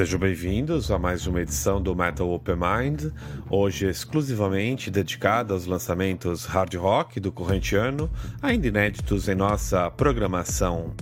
[0.00, 3.12] Sejam bem-vindos a mais uma edição do Metal Open Mind,
[3.50, 8.10] hoje exclusivamente dedicada aos lançamentos hard rock do corrente ano,
[8.40, 10.94] ainda inéditos em nossa programação.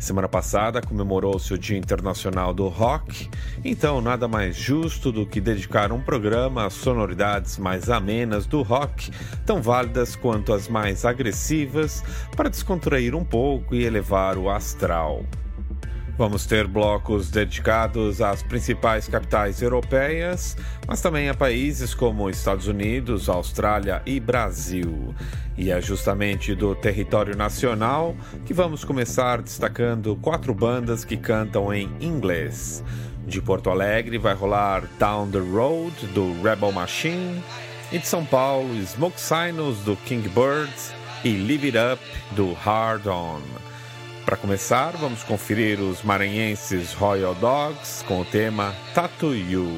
[0.00, 3.30] Semana passada comemorou-se o Dia Internacional do Rock,
[3.64, 9.12] então nada mais justo do que dedicar um programa às sonoridades mais amenas do rock,
[9.46, 12.02] tão válidas quanto as mais agressivas,
[12.34, 15.24] para descontrair um pouco e elevar o astral.
[16.16, 23.28] Vamos ter blocos dedicados às principais capitais europeias, mas também a países como Estados Unidos,
[23.28, 25.12] Austrália e Brasil.
[25.56, 28.14] E é justamente do território nacional
[28.46, 32.84] que vamos começar destacando quatro bandas que cantam em inglês.
[33.26, 37.42] De Porto Alegre vai rolar Down the Road, do Rebel Machine.
[37.90, 40.92] E de São Paulo, Smoke Signals, do Kingbirds.
[41.24, 42.02] E Live It Up,
[42.36, 43.63] do Hard On.
[44.24, 49.70] Para começar, vamos conferir os maranhenses Royal Dogs com o tema Tattoo You.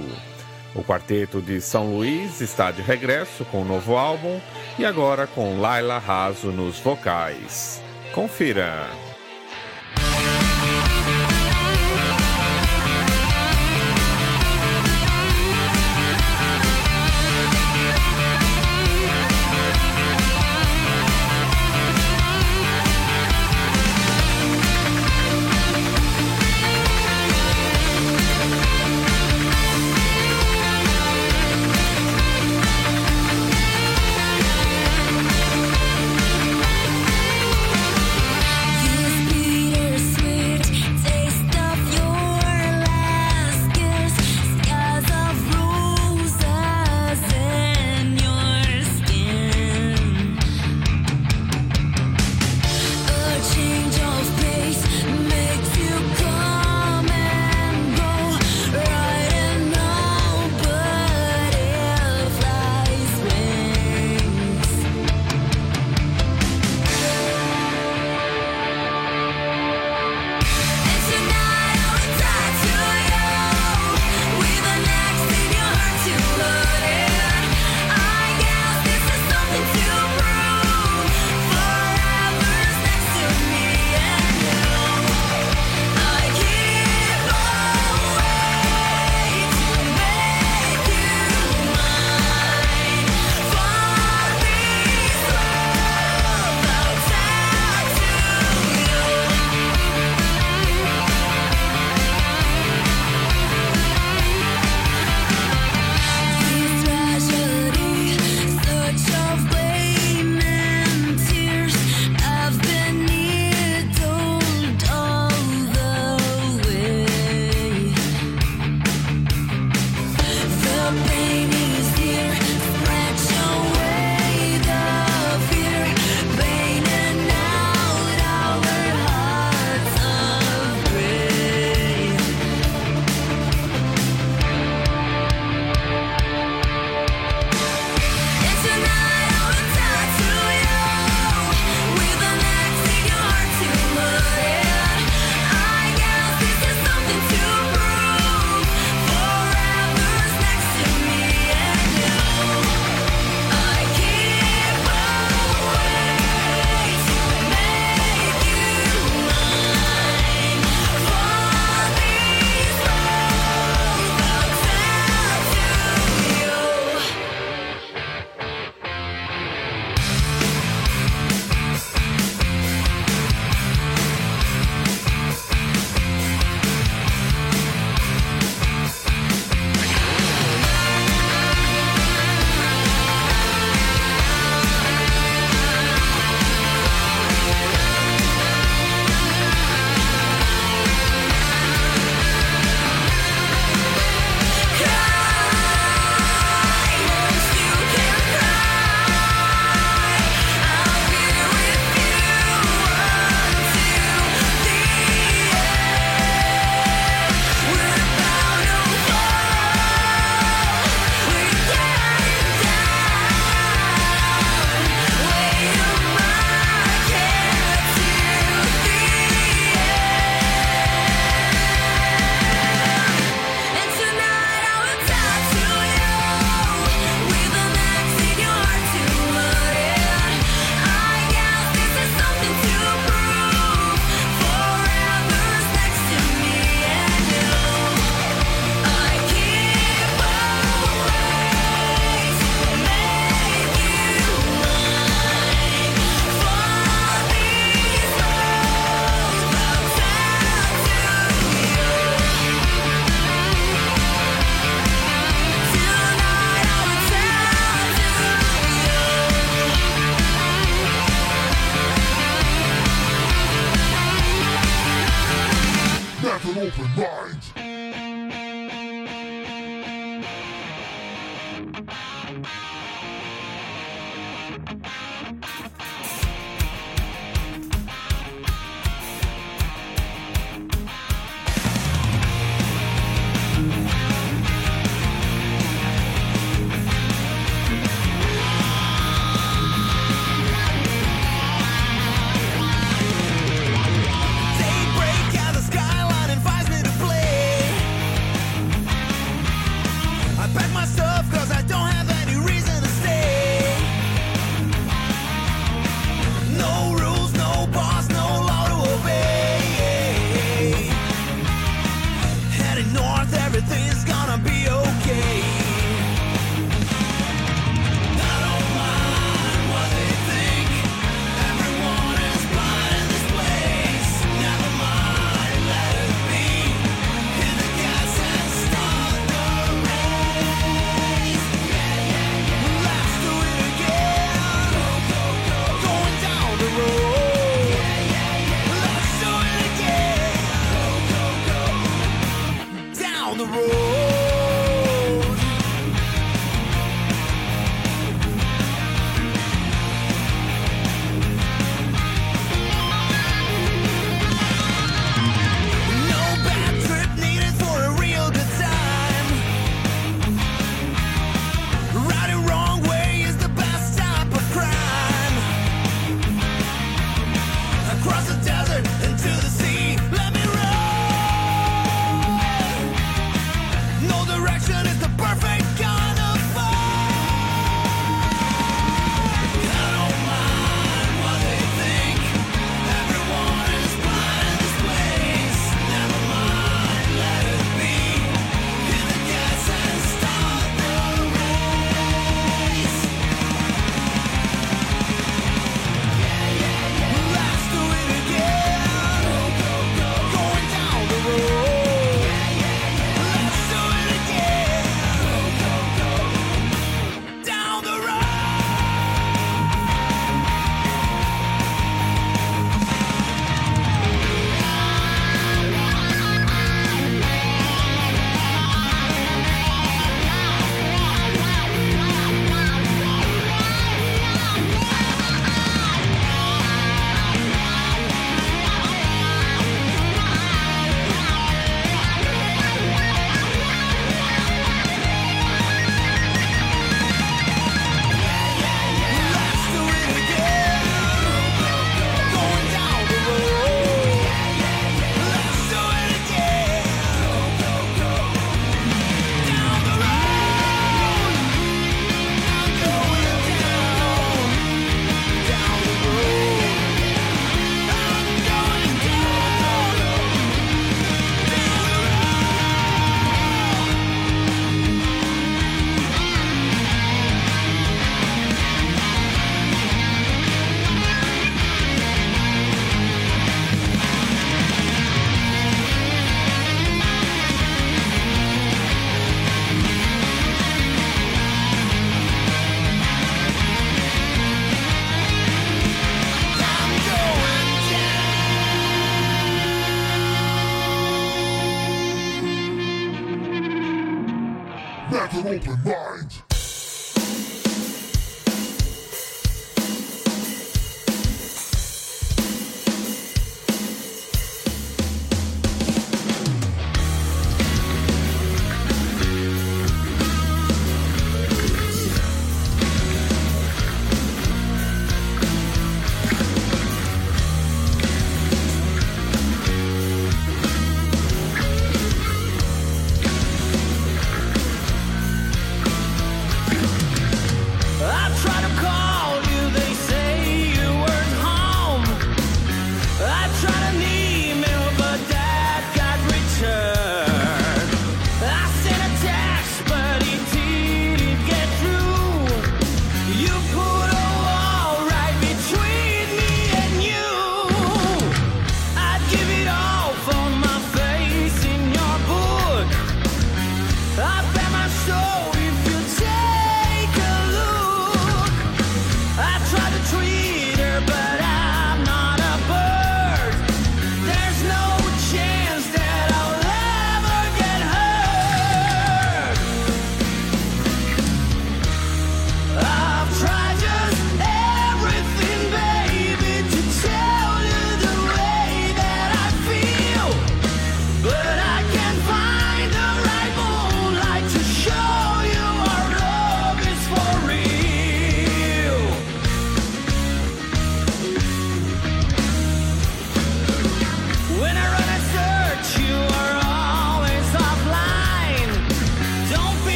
[0.72, 4.40] O quarteto de São Luís está de regresso com um novo álbum
[4.78, 7.82] e agora com Laila Raso nos vocais.
[8.14, 9.05] Confira!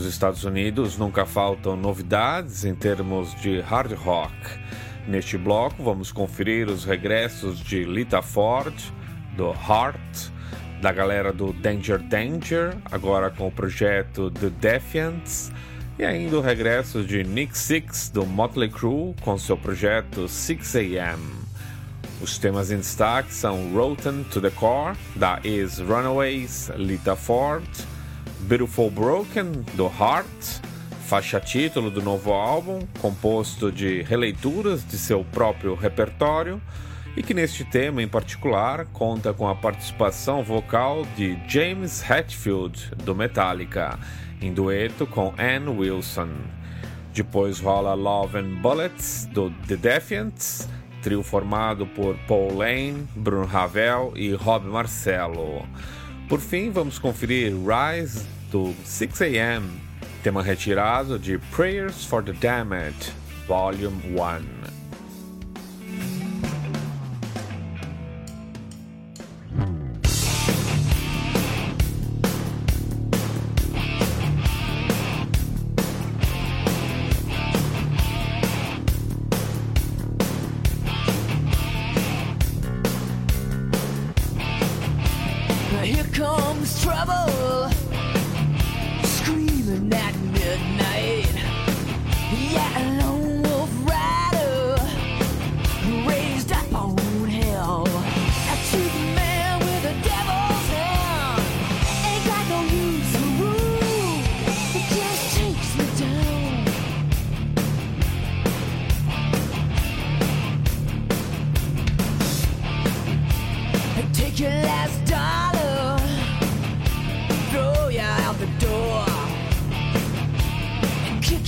[0.00, 4.32] Dos Estados Unidos nunca faltam novidades em termos de hard rock.
[5.06, 8.72] Neste bloco vamos conferir os regressos de Lita Ford,
[9.36, 10.30] do Heart,
[10.80, 15.52] da galera do Danger Danger, agora com o projeto The Defiants,
[15.98, 21.18] e ainda o regresso de Nick Six do Motley Crue com seu projeto 6am.
[22.22, 27.68] Os temas em destaque são Rotten to the Core, da Is Runaways, Lita Ford,
[28.42, 30.60] Beautiful Broken, do Heart,
[31.06, 36.60] faixa título do novo álbum, composto de releituras de seu próprio repertório,
[37.16, 43.14] e que neste tema em particular conta com a participação vocal de James Hetfield, do
[43.14, 43.98] Metallica,
[44.40, 46.28] em dueto com Ann Wilson.
[47.12, 50.68] Depois rola Love and Bullets, do The Defiants,
[51.02, 55.66] trio formado por Paul Lane, Bruno Ravel e Rob Marcello.
[56.30, 59.68] Por fim, vamos conferir Rise, do 6am,
[60.22, 62.94] tema retirado de Prayers for the Damned,
[63.48, 64.79] Volume 1.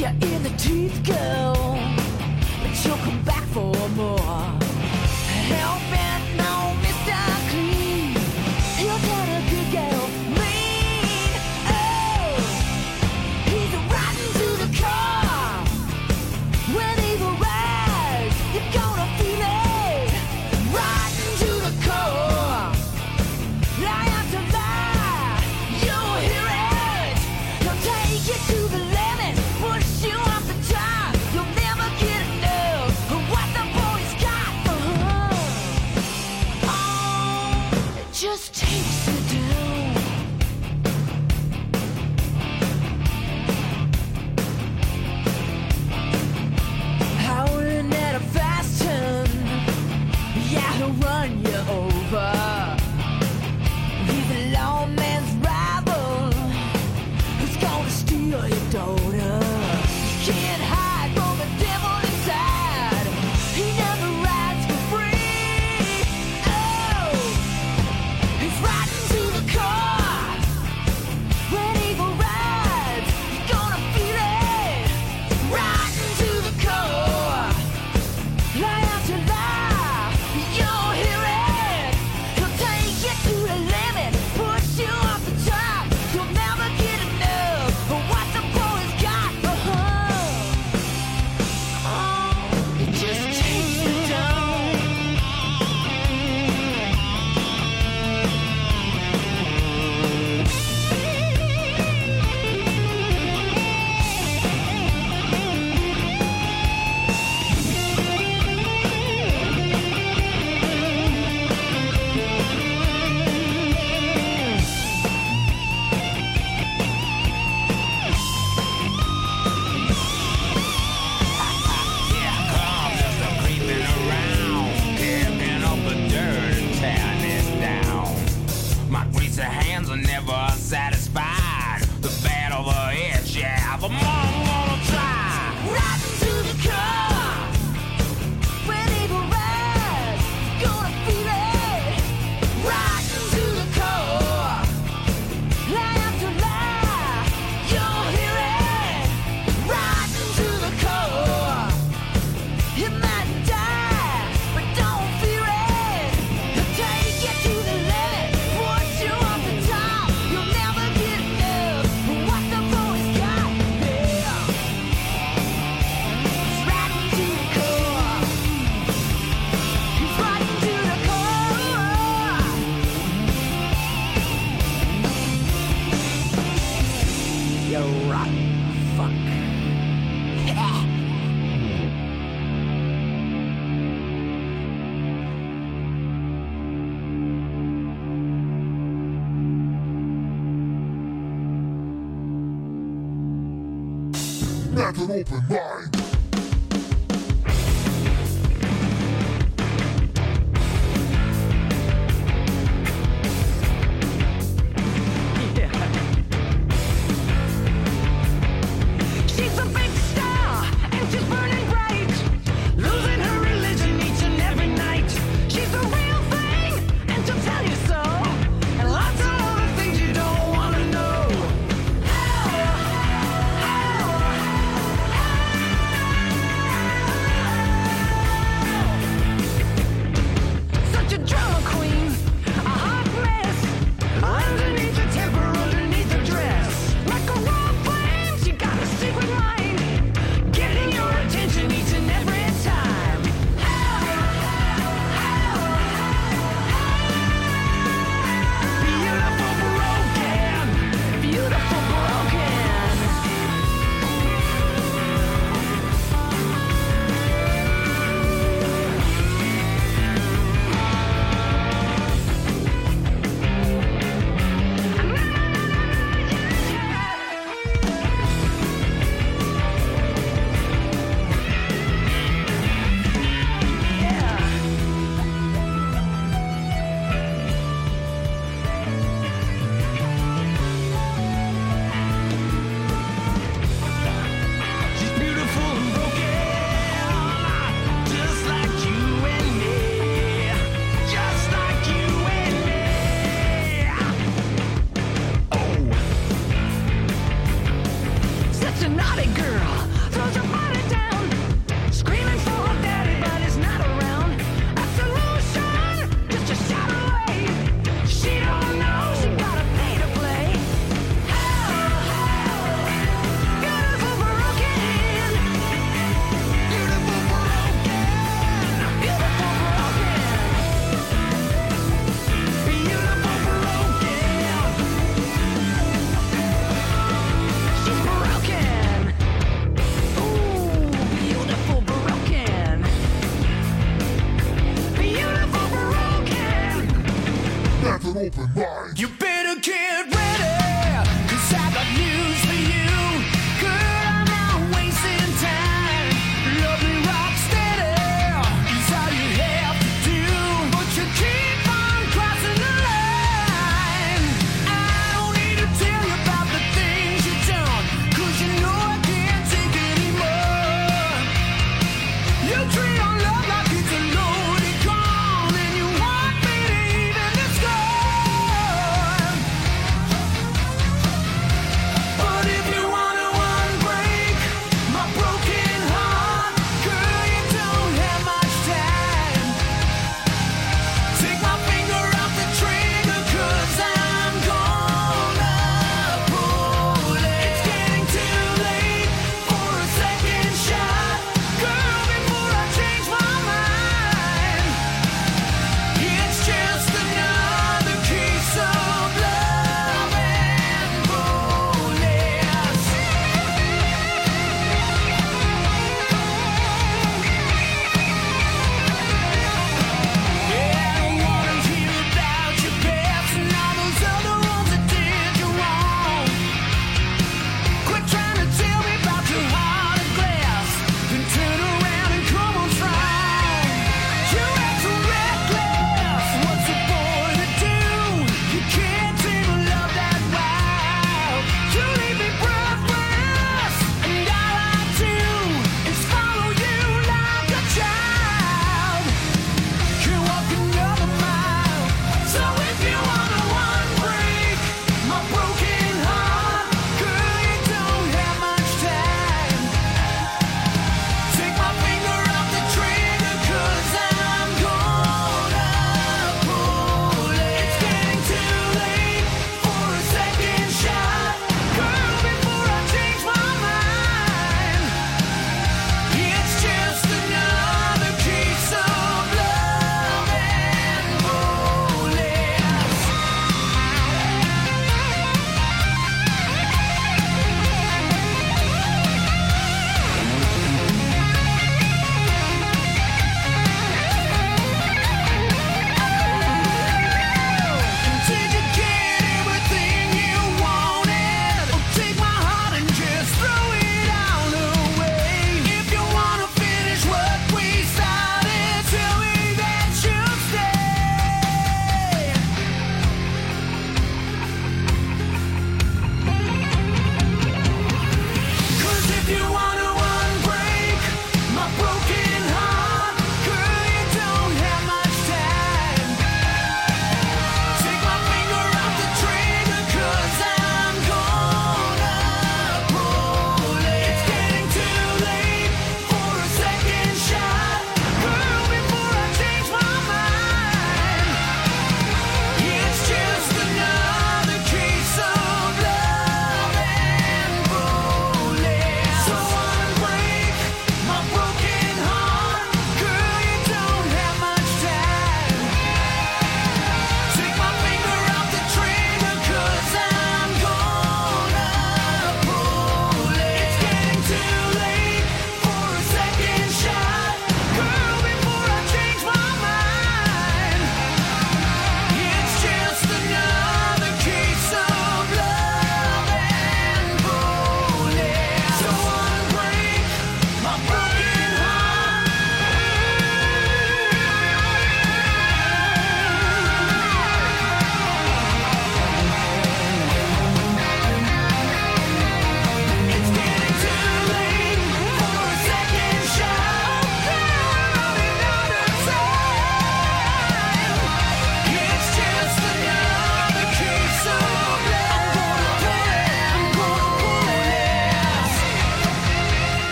[0.00, 1.78] you in the teeth, girl,
[2.62, 4.59] but you'll come back for more.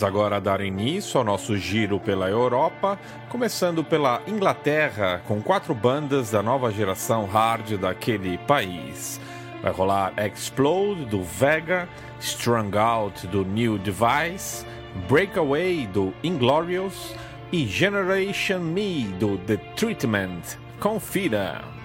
[0.00, 6.30] Vamos agora dar início ao nosso giro pela Europa, começando pela Inglaterra, com quatro bandas
[6.30, 9.20] da nova geração hard daquele país.
[9.62, 11.86] Vai rolar Explode do Vega,
[12.18, 14.64] Strung Out do New Device,
[15.06, 17.14] Breakaway do Inglorious
[17.52, 20.56] e Generation Me do The Treatment.
[20.80, 21.79] Confira!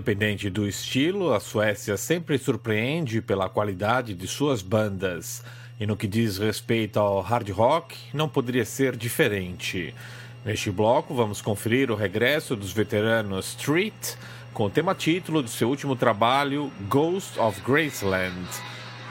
[0.00, 5.44] Independente do estilo, a Suécia sempre surpreende pela qualidade de suas bandas.
[5.78, 9.94] E no que diz respeito ao hard rock, não poderia ser diferente.
[10.42, 14.14] Neste bloco, vamos conferir o regresso dos veteranos Street
[14.54, 18.48] com o tema título do seu último trabalho, Ghost of Graceland.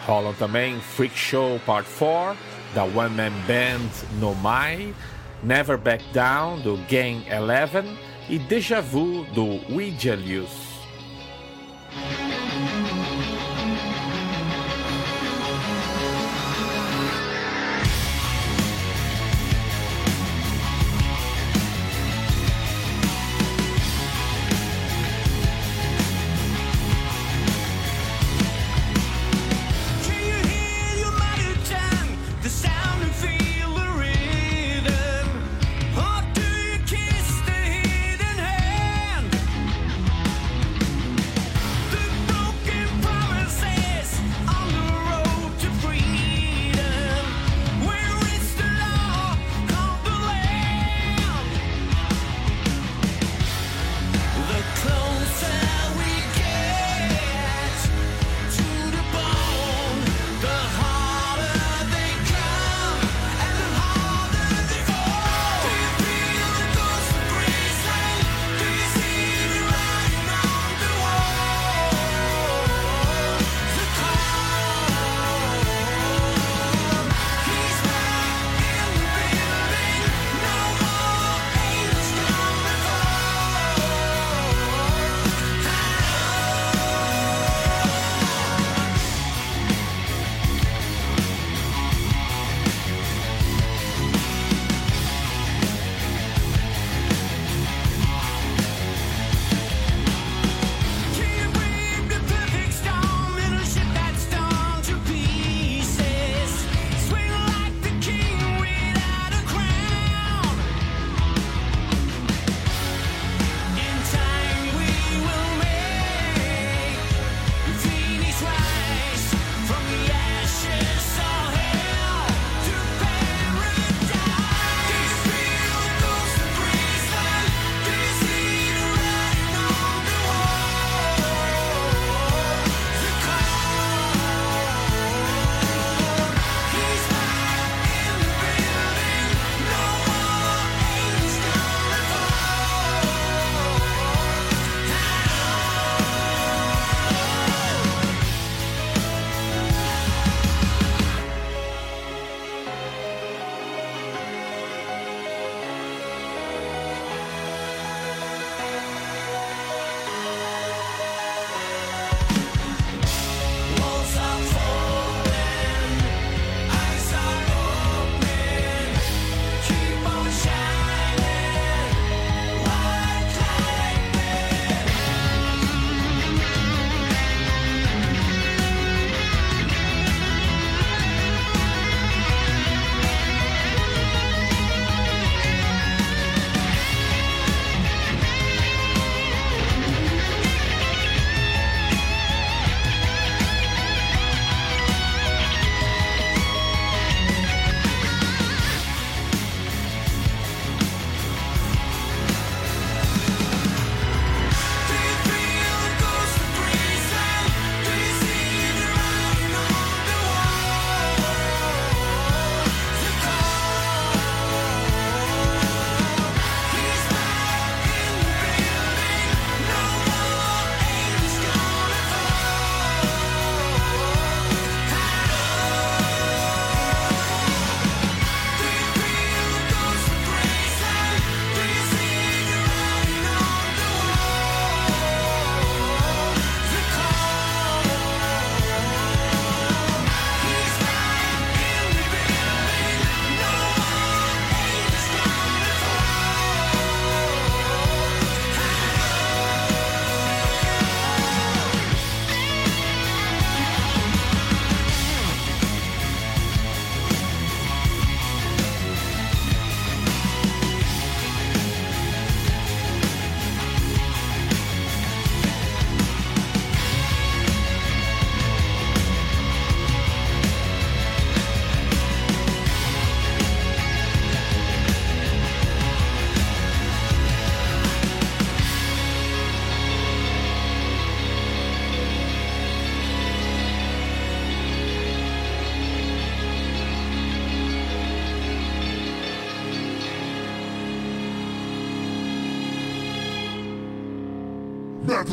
[0.07, 2.35] Rolam também Freak Show Part 4,
[2.73, 4.91] da One Man Band No Mai,
[5.43, 7.95] Never Back Down, do Gang 11
[8.27, 10.68] e Deja Vu, do Ouija Youth.
[11.95, 12.28] Bye.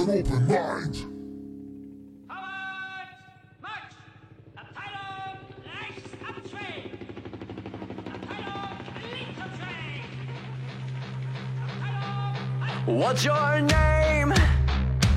[0.09, 1.02] open mind.
[12.86, 14.32] What's your name,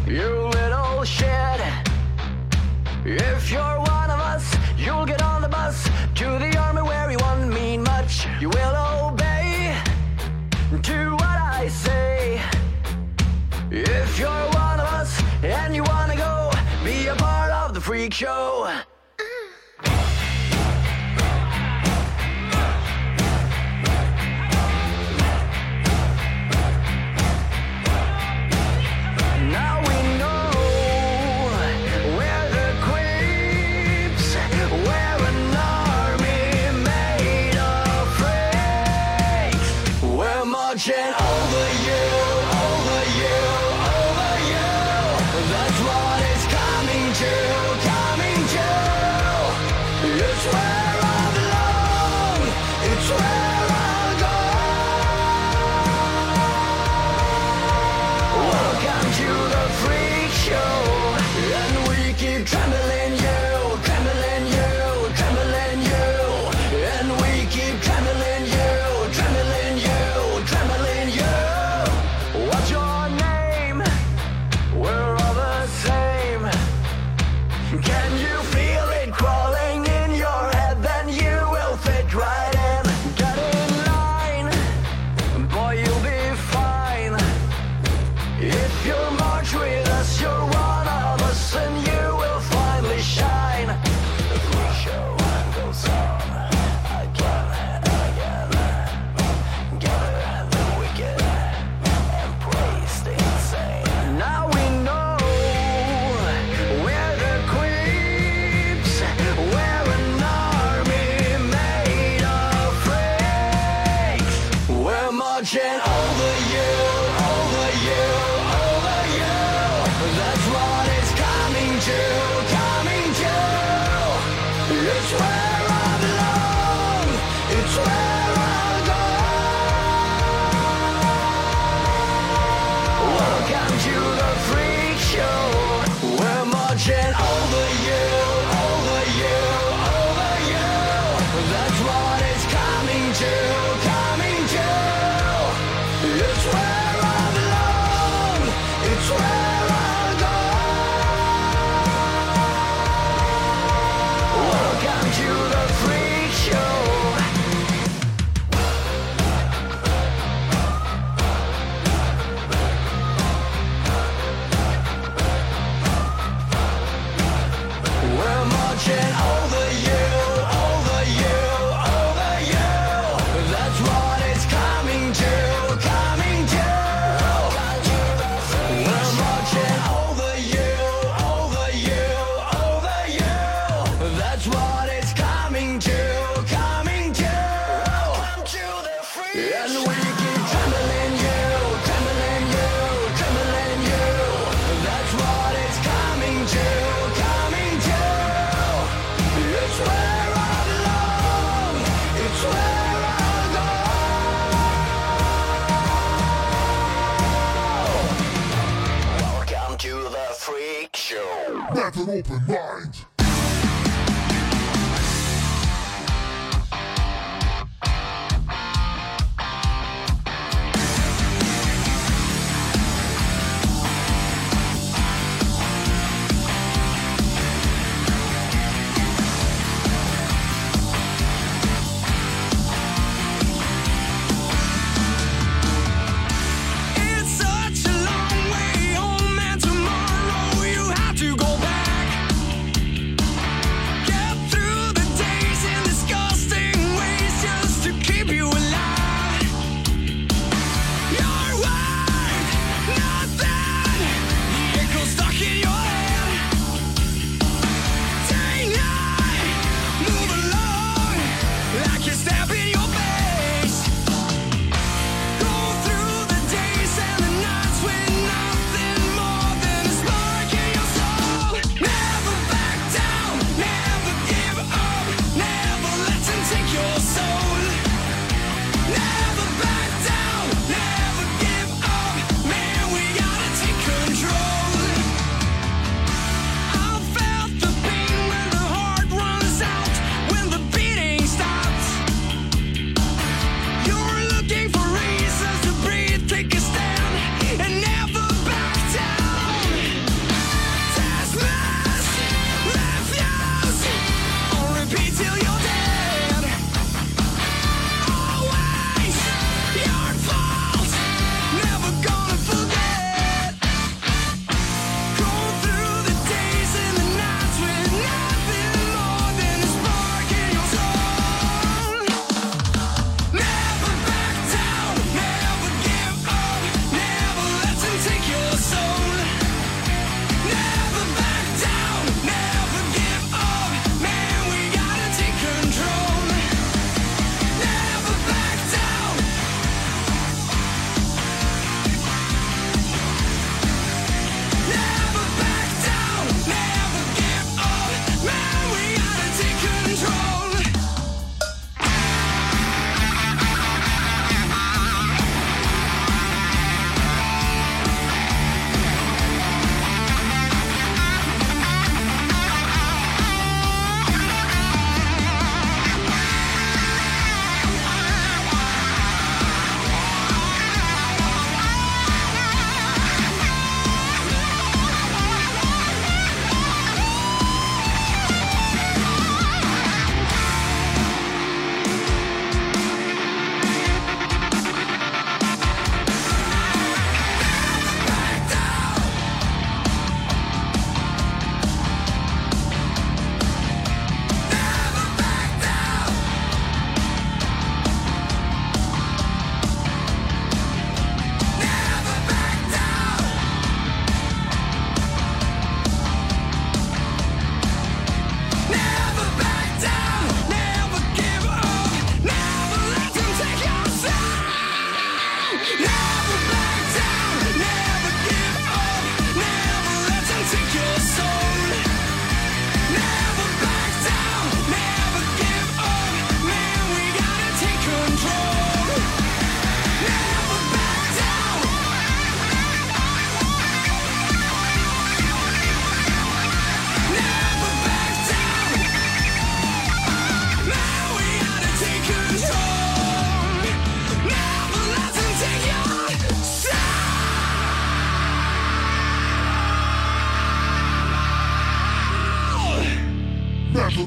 [0.07, 1.61] you little shit?
[3.05, 5.83] If you're one of us, you'll get on the bus
[6.15, 8.25] to the army where you won't mean much.
[8.41, 8.78] You will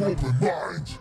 [0.00, 0.98] open mind.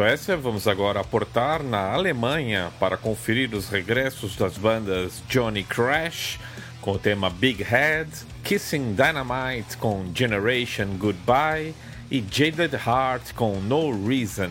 [0.00, 6.40] Suécia, vamos agora aportar na Alemanha para conferir os regressos das bandas Johnny Crash
[6.80, 8.08] com o tema Big Head,
[8.42, 11.74] Kissing Dynamite com Generation Goodbye
[12.10, 14.48] e Jaded Heart com No Reason.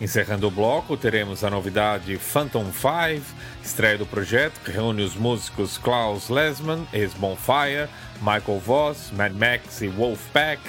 [0.00, 3.26] Encerrando o bloco, teremos a novidade Phantom 5,
[3.64, 7.88] estreia do projeto que reúne os músicos Klaus Lesman, ex-Bonfire,
[8.20, 10.62] Michael Voss, Mad Max e Wolfpack,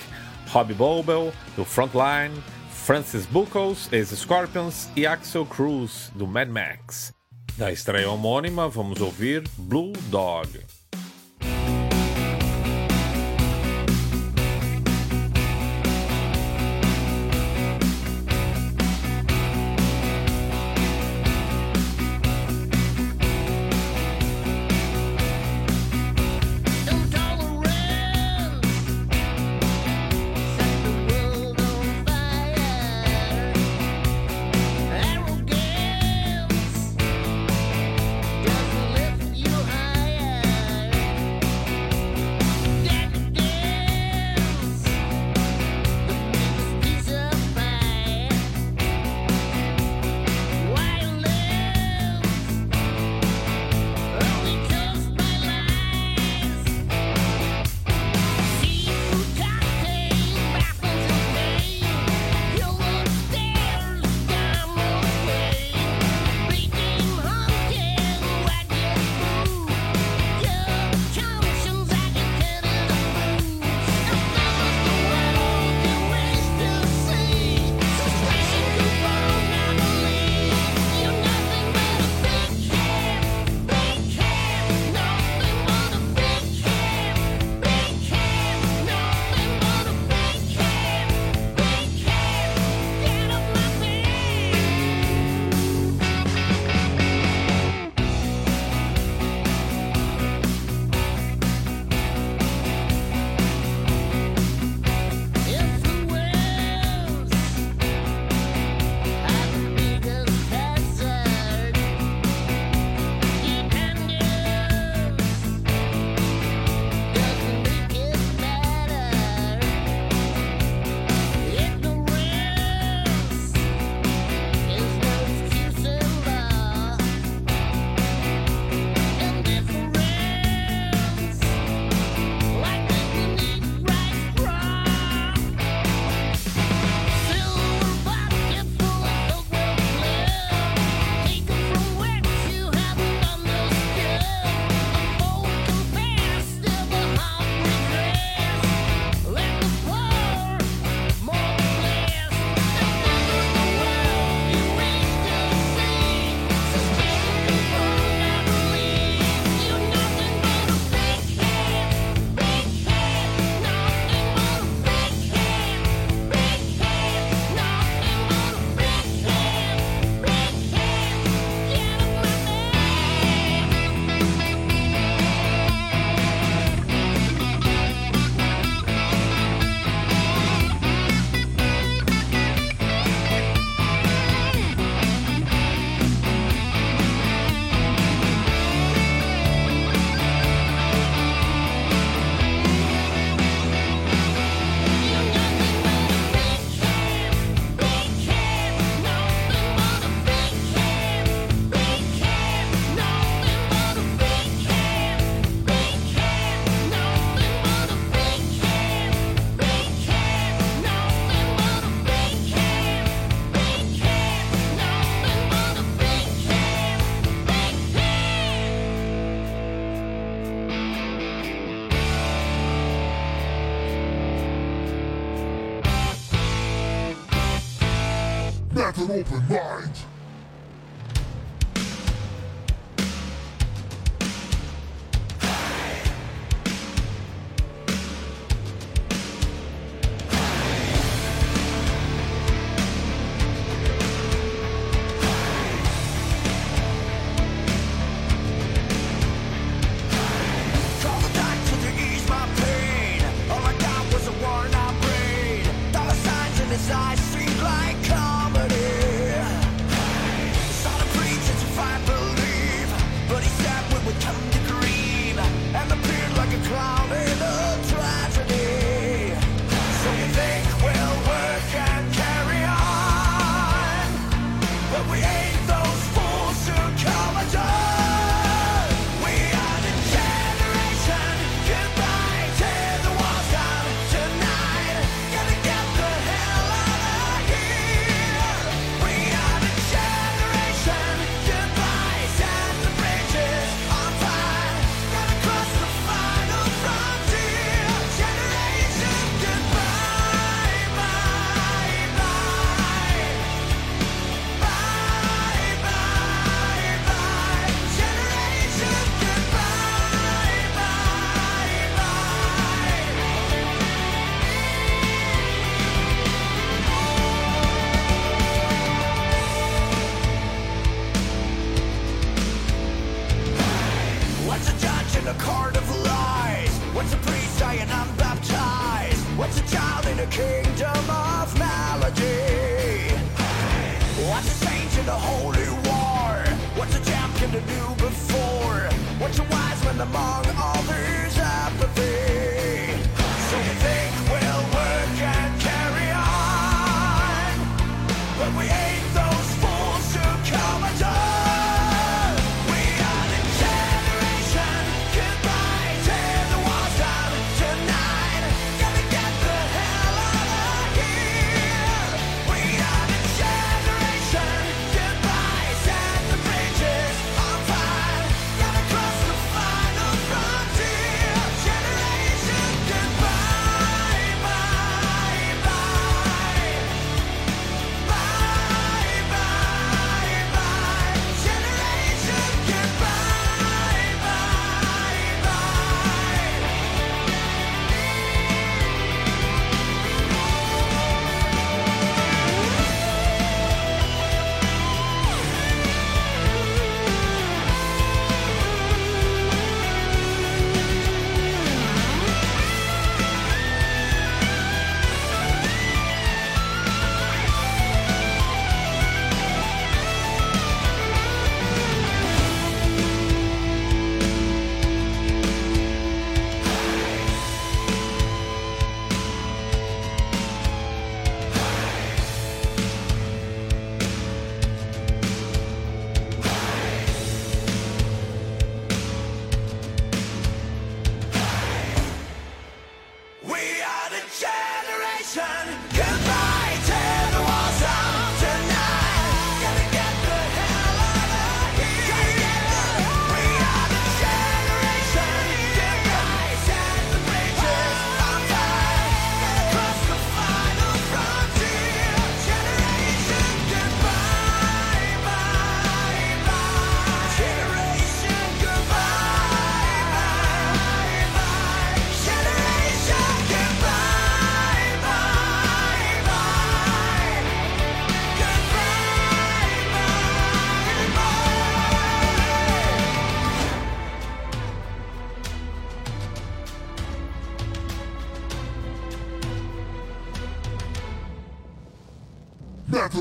[0.51, 2.33] Hobby Bobel, do Frontline
[2.87, 7.11] Francis Buckles, ex-Scorpions, e Axel Cruz, do Mad Max.
[7.57, 10.66] Da estreia homônima, vamos ouvir Blue Dog.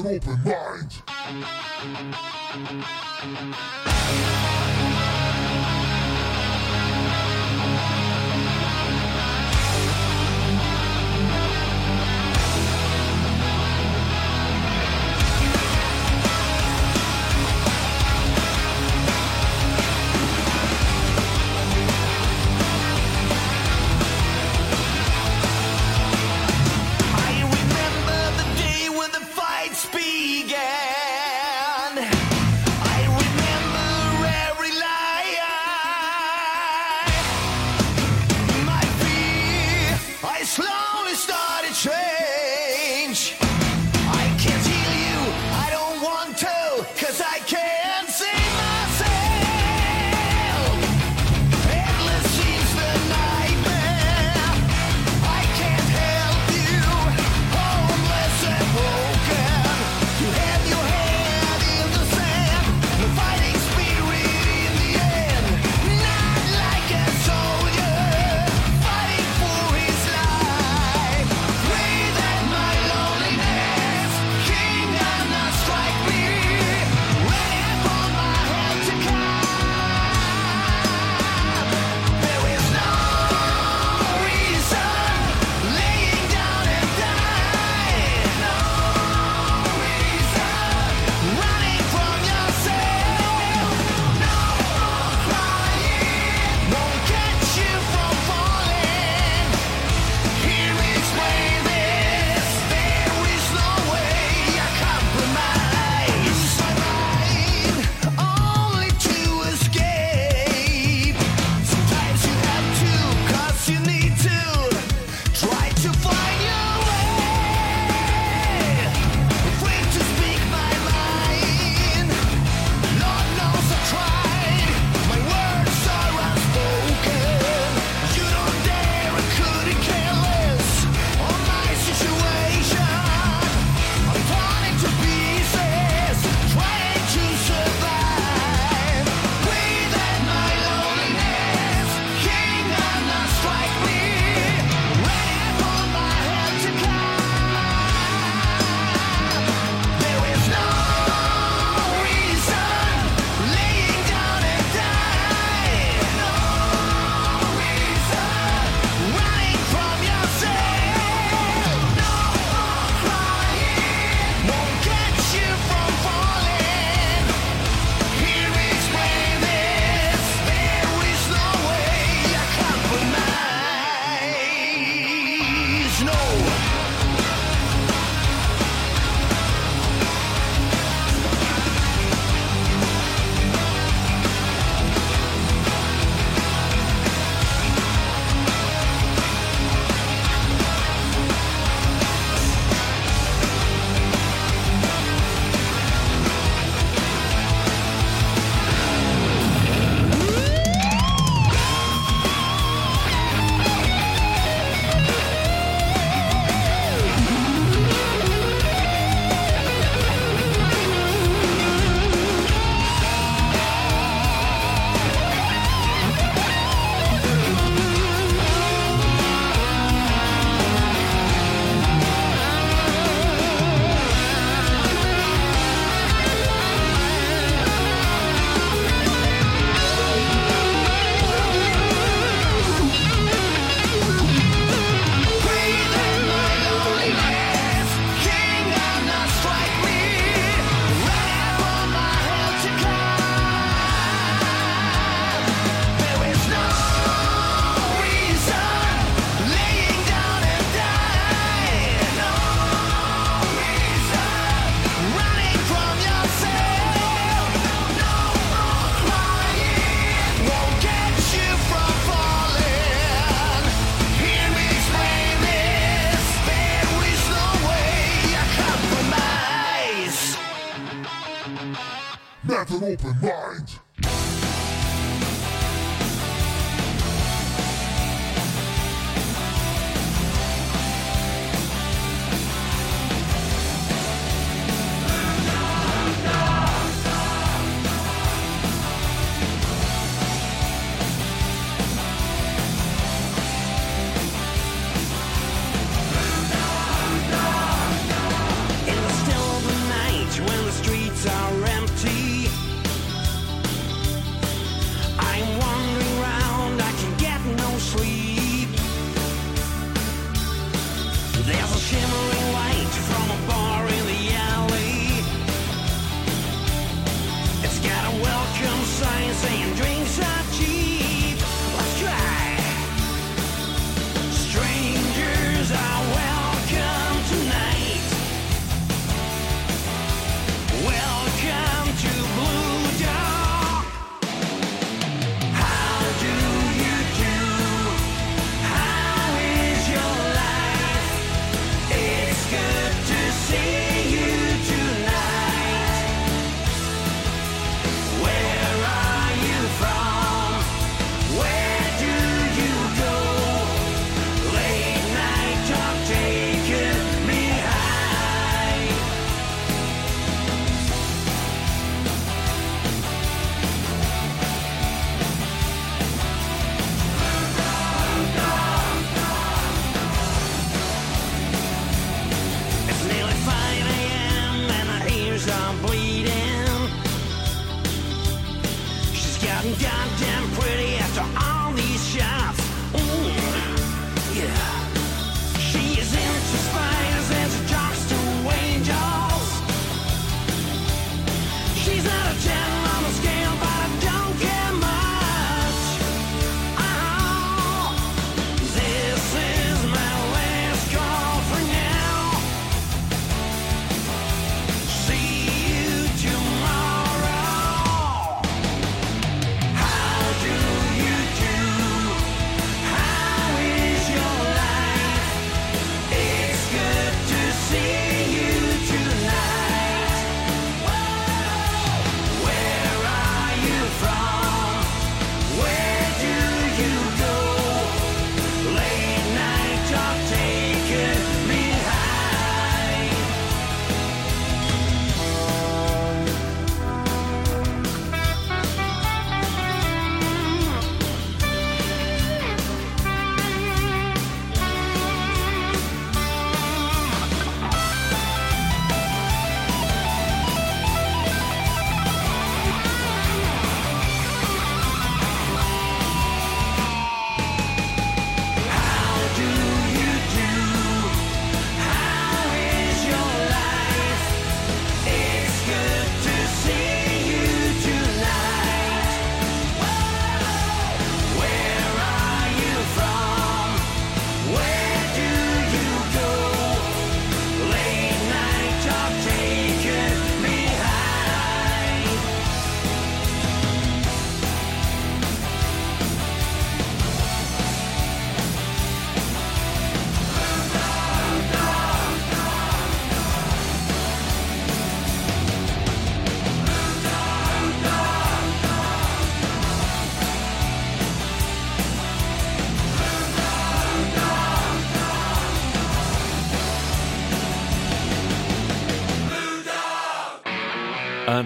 [0.06, 0.55] Open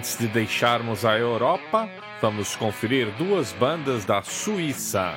[0.01, 1.87] Antes de deixarmos a Europa,
[2.19, 5.13] vamos conferir duas bandas da Suíça.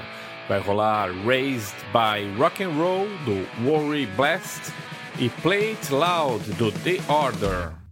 [0.47, 4.75] Vai rolar Raised by Rock and Roll do Worry Blast
[5.19, 7.84] e Play It Loud do The Order.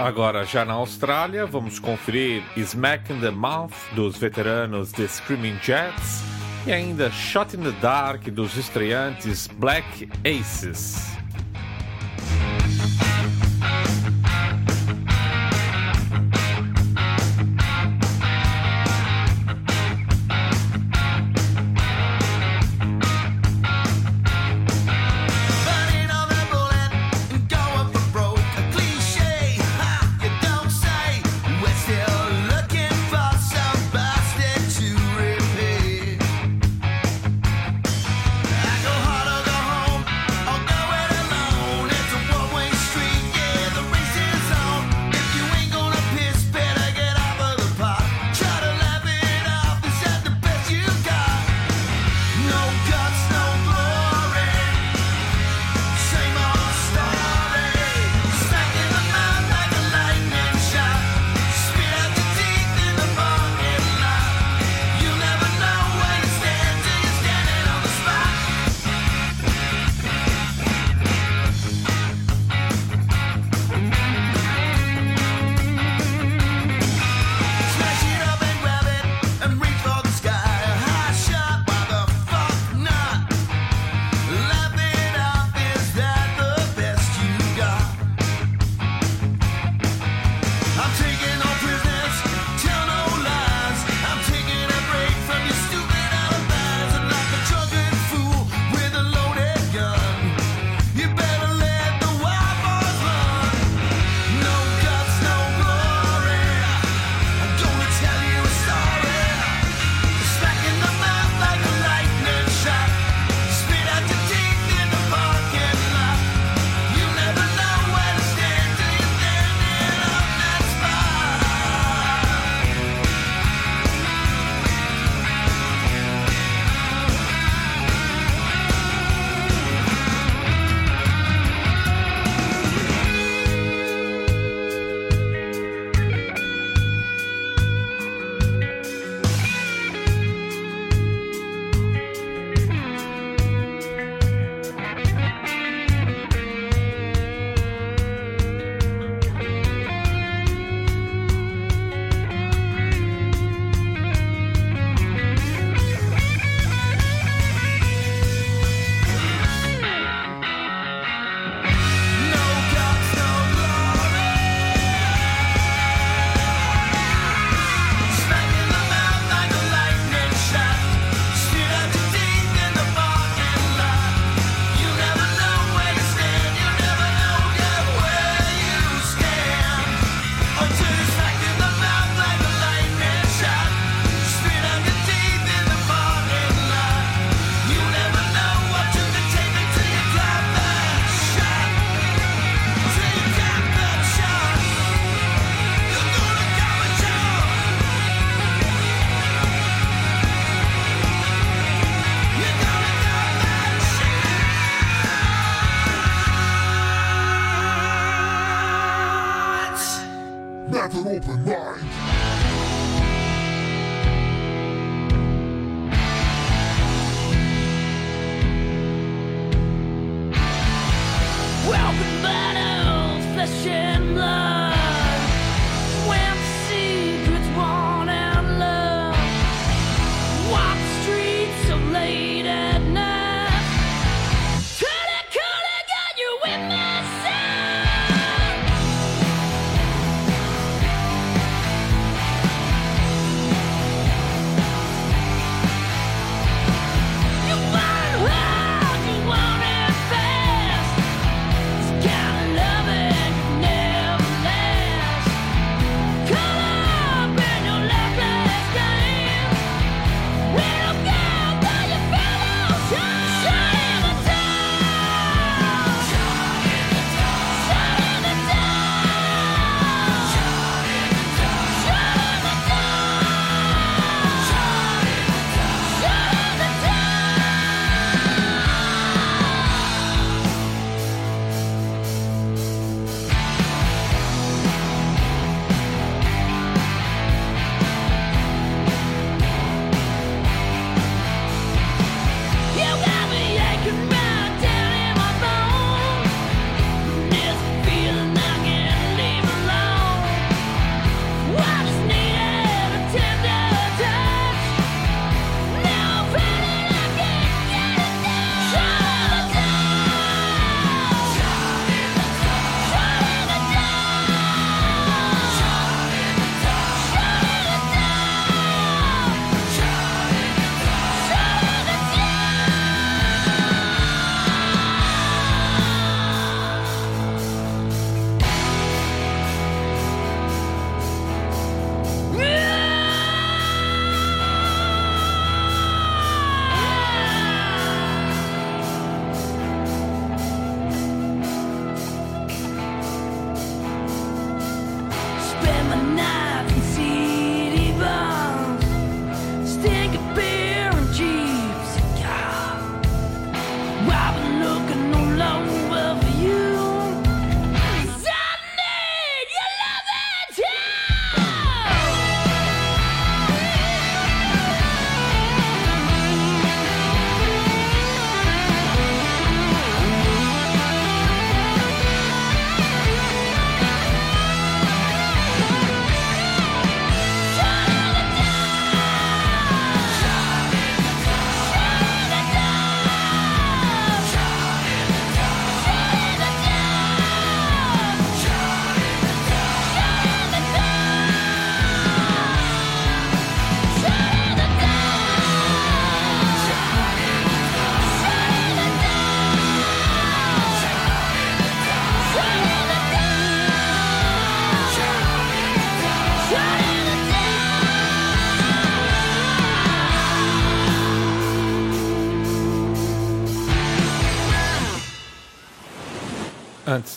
[0.00, 6.22] Agora, já na Austrália, vamos conferir Smack in the Mouth dos veteranos The Screaming Jets
[6.66, 11.19] e ainda Shot in the Dark dos estreantes Black Aces.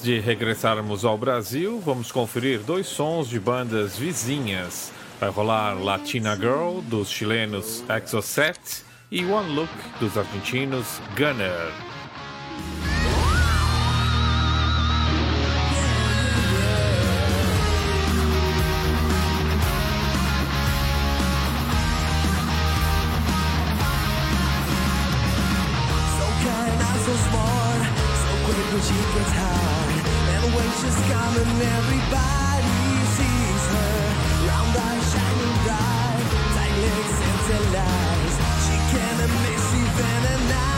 [0.03, 4.91] de regressarmos ao Brasil, vamos conferir dois sons de bandas vizinhas.
[5.17, 9.71] Vai rolar Latina Girl, dos chilenos Exocet, e One Look,
[10.01, 11.71] dos argentinos Gunner.
[28.83, 29.52] she high
[38.65, 40.72] She can amaze you feel alive.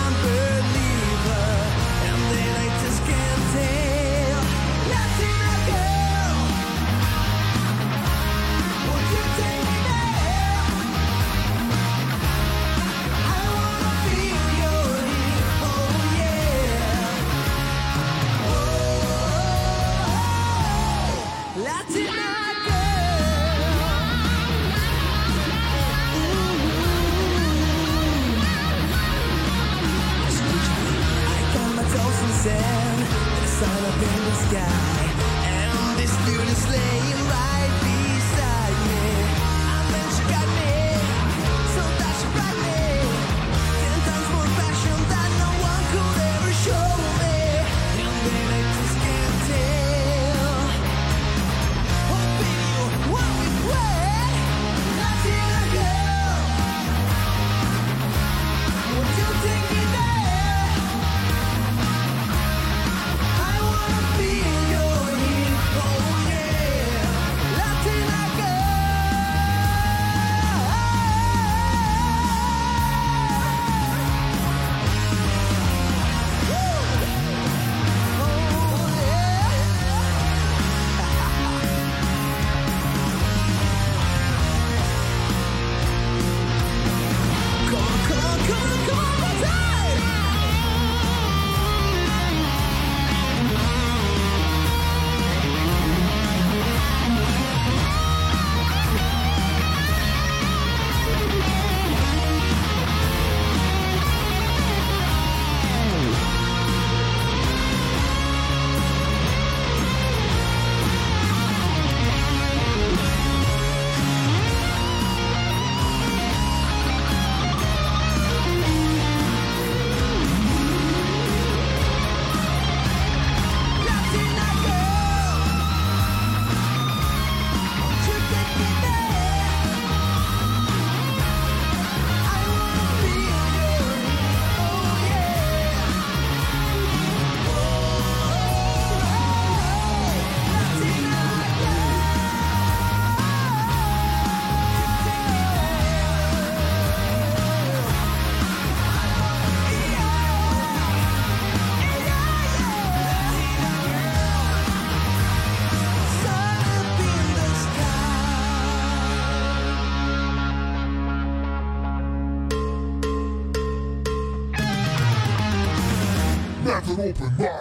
[167.06, 167.55] Open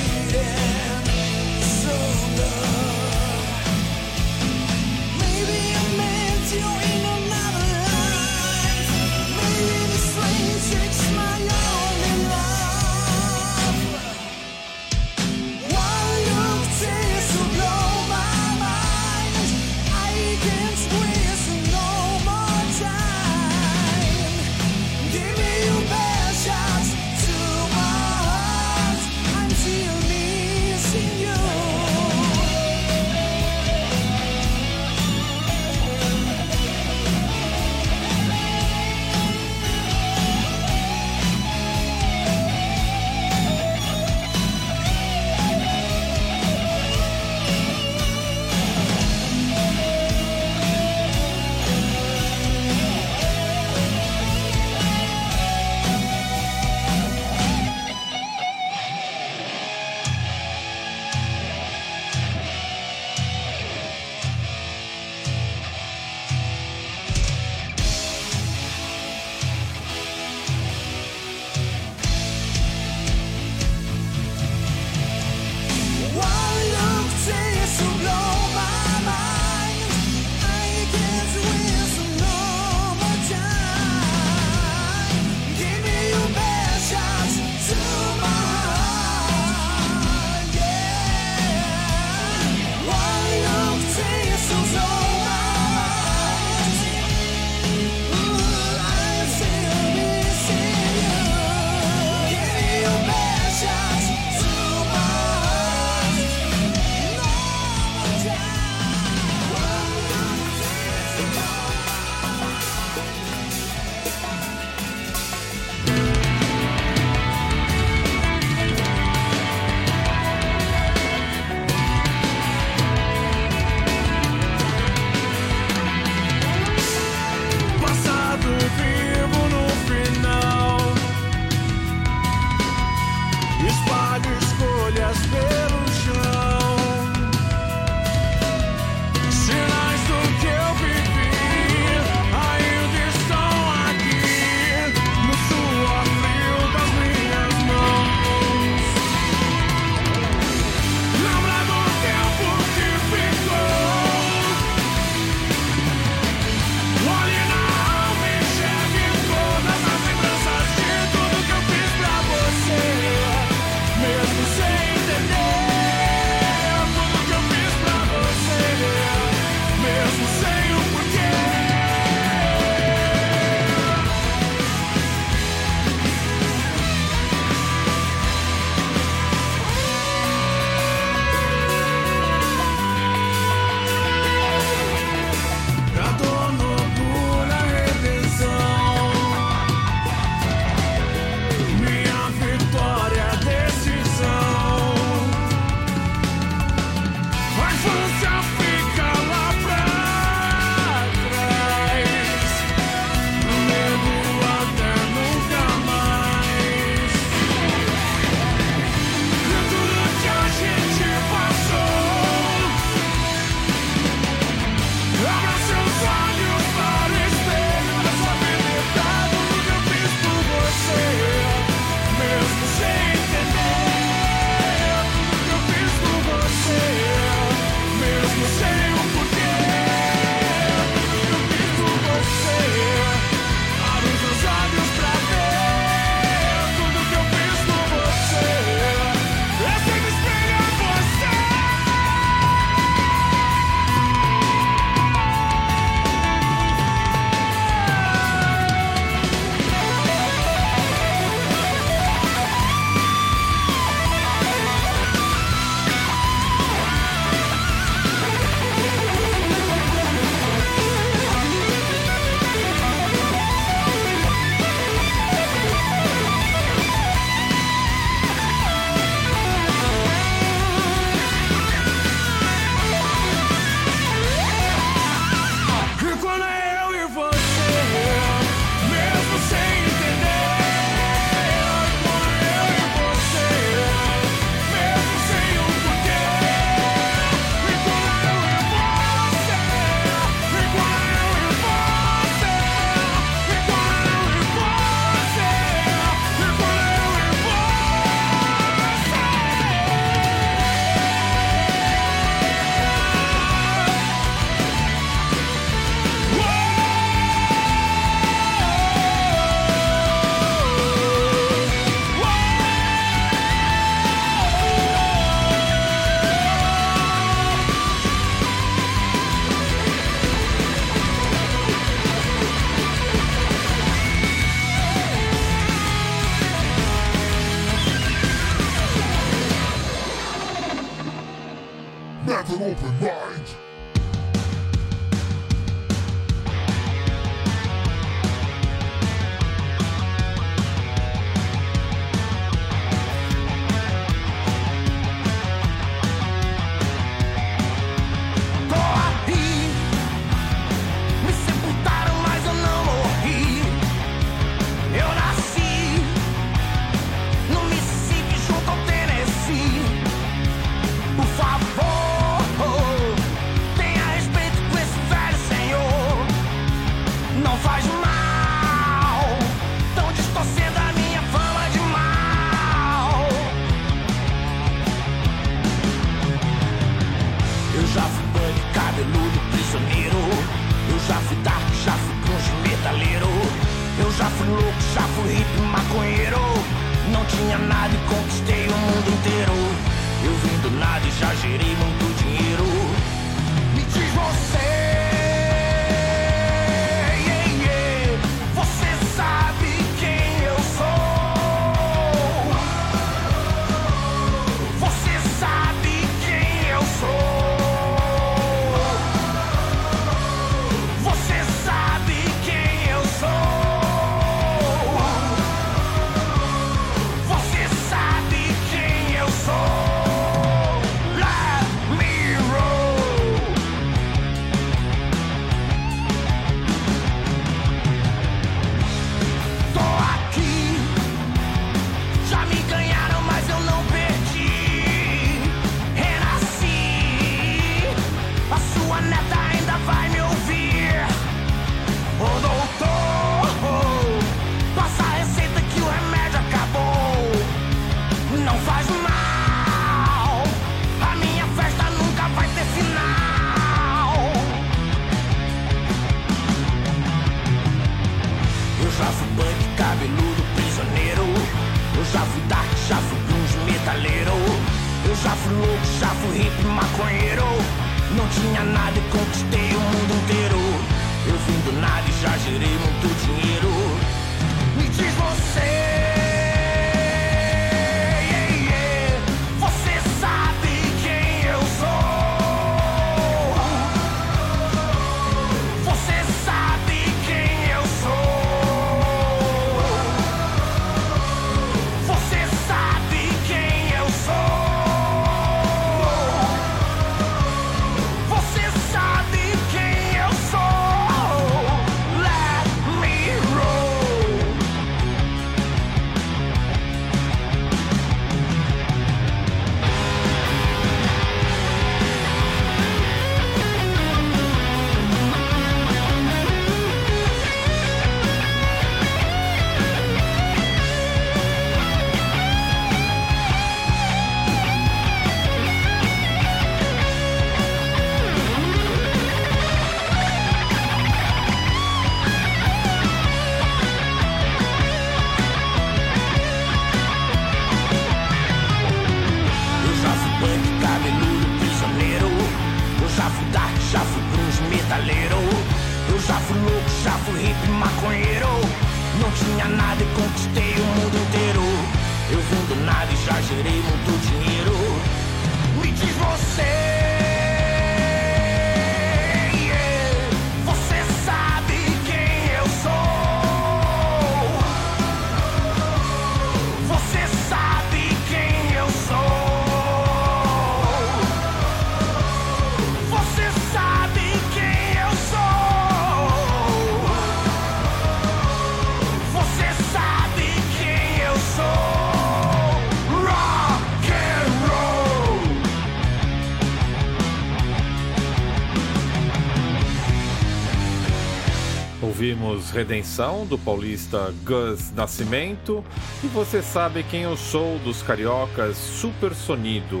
[592.72, 595.84] Redenção, do paulista Gus Nascimento,
[596.24, 600.00] e Você Sabe Quem Eu Sou, dos cariocas Supersonido.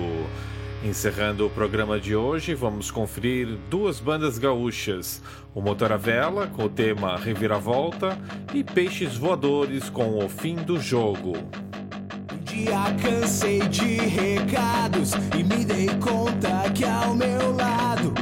[0.82, 5.22] Encerrando o programa de hoje, vamos conferir duas bandas gaúchas:
[5.54, 8.18] o Motor Vela, com o tema Reviravolta,
[8.54, 11.34] e Peixes Voadores, com O Fim do Jogo.
[12.40, 18.14] Dia cansei de recados e me dei conta que ao meu lado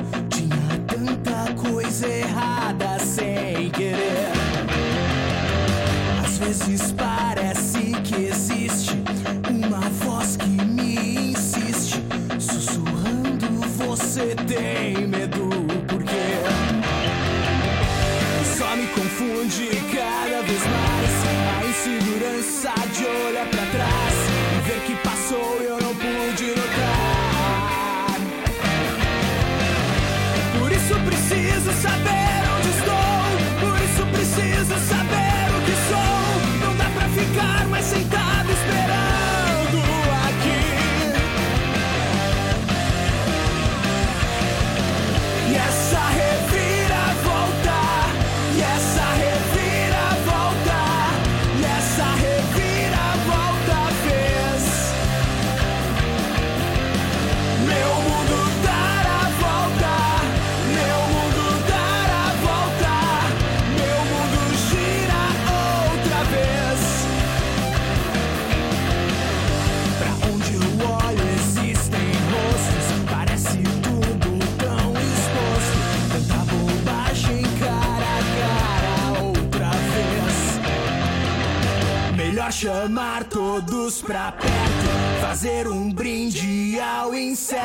[82.61, 87.65] chamar todos pra perto, fazer um brinde ao inseto,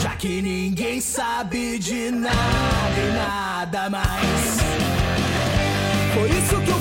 [0.00, 4.58] já que ninguém sabe de nada e nada mais.
[6.14, 6.77] Por isso que eu